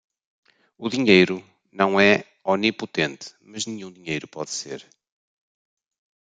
[0.83, 1.35] O dinheiro
[1.79, 4.83] não é onipotente, mas nenhum dinheiro pode ser